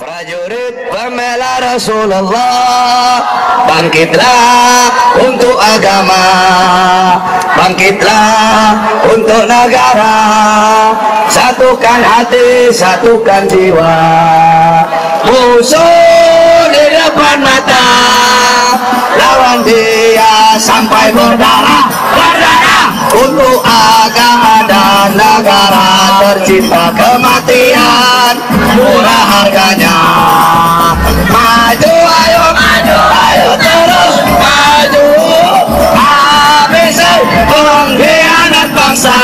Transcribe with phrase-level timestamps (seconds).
[0.00, 3.20] Prajurit pembela Rasulullah
[3.68, 4.88] Bangkitlah
[5.20, 6.24] untuk agama.
[7.52, 8.80] Bangkitlah
[9.12, 10.16] untuk negara.
[11.28, 13.96] Satukan hati, satukan jiwa.
[15.28, 17.88] Musuh di depan mata.
[19.20, 21.84] Lawan dia sampai berdarah.
[22.16, 22.88] Berdarah
[23.20, 24.49] untuk agama
[25.14, 25.86] negara
[26.20, 28.34] Tercipta kematian.
[28.76, 29.98] Murah harganya.
[31.26, 35.06] Maju ayo maju ayo terus maju.
[35.96, 37.12] Habisi
[37.50, 39.18] pengkhianat bangsa.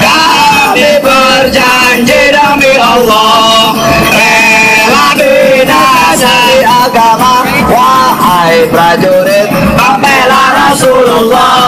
[0.00, 3.74] Kami berjanji demi Allah.
[4.12, 7.44] Rela binasai agama.
[7.68, 11.63] Wahai prajurit pembela Rasulullah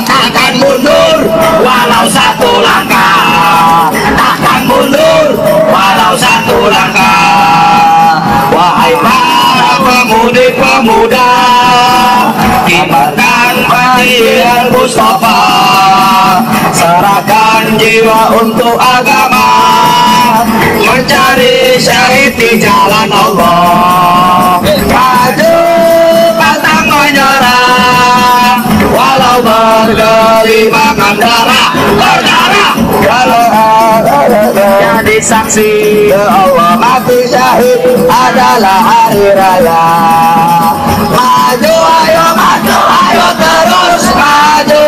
[0.00, 1.18] Takkan mundur
[1.60, 3.92] walau satu langkah.
[3.92, 5.36] Takkan mundur
[5.68, 8.16] walau satu langkah.
[8.48, 11.30] Wahai para pemudi-pemuda
[12.64, 15.40] Kibarkan bendera Mustafa.
[16.72, 19.48] Serahkan jiwa untuk agama.
[20.80, 24.60] Mencari syahid di jalan Allah
[30.42, 31.66] bergelimangan darah.
[31.94, 32.72] Berdarah.
[32.98, 33.46] Kalau
[34.82, 35.70] jadi saksi.
[36.10, 39.86] Ya Allah mati syahid adalah hari raya.
[41.14, 44.84] Maju ayo maju ayo terus maju.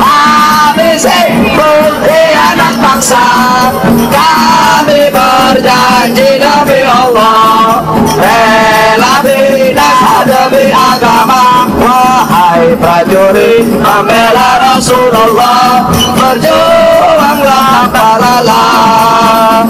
[0.00, 1.20] Habisi
[1.52, 3.26] pengkhianat bangsa.
[4.08, 7.84] Kami berjanji demi Allah.
[8.16, 10.81] Rela binasa demi agama
[12.76, 19.64] Prajurit pembela Rasulullah Berjuanglah lelah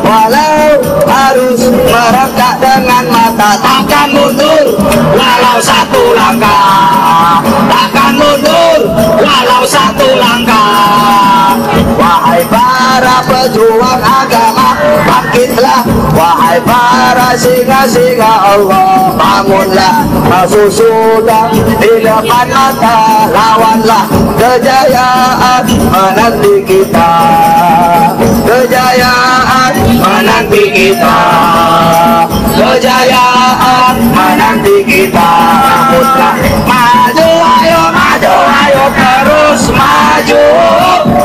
[0.00, 0.66] Walau
[1.06, 4.66] harus merangkak dengan mata Takkan mundur
[5.14, 7.42] walau satu langkah.
[7.44, 8.80] Takkan mundur
[9.20, 11.56] walau satu langkah.
[11.98, 14.59] Wahai para pejuang agama
[15.40, 15.80] Bangkitlah
[16.12, 20.04] Wahai para singa-singa Allah Bangunlah.
[20.28, 21.64] Masuk sudah di
[22.04, 24.04] depan mata Lawanlah.
[24.36, 27.12] Kejayaan menanti kita.
[28.20, 31.18] Kejayaan menanti kita.
[32.56, 35.30] Kejayaan menanti kita.
[35.88, 36.30] Putra
[36.68, 37.28] maju
[37.60, 40.44] ayo maju ayo terus maju.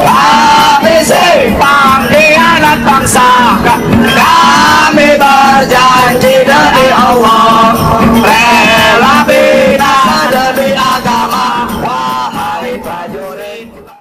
[0.08, 3.30] Habisi panggilan bangsa